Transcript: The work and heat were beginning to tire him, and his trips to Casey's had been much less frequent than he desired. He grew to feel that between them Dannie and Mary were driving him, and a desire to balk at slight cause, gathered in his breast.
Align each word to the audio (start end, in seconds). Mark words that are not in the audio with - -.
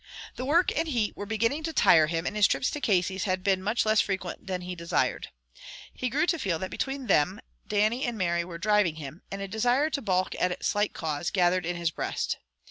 The 0.35 0.45
work 0.45 0.75
and 0.75 0.87
heat 0.87 1.15
were 1.15 1.27
beginning 1.27 1.61
to 1.61 1.73
tire 1.73 2.07
him, 2.07 2.25
and 2.25 2.35
his 2.35 2.47
trips 2.47 2.71
to 2.71 2.81
Casey's 2.81 3.25
had 3.25 3.43
been 3.43 3.61
much 3.61 3.85
less 3.85 4.01
frequent 4.01 4.47
than 4.47 4.61
he 4.61 4.73
desired. 4.73 5.27
He 5.93 6.09
grew 6.09 6.25
to 6.25 6.39
feel 6.39 6.57
that 6.57 6.71
between 6.71 7.05
them 7.05 7.39
Dannie 7.67 8.03
and 8.05 8.17
Mary 8.17 8.43
were 8.43 8.57
driving 8.57 8.95
him, 8.95 9.21
and 9.29 9.43
a 9.43 9.47
desire 9.47 9.91
to 9.91 10.01
balk 10.01 10.33
at 10.39 10.65
slight 10.65 10.93
cause, 10.93 11.29
gathered 11.29 11.67
in 11.67 11.75
his 11.75 11.91
breast. 11.91 12.39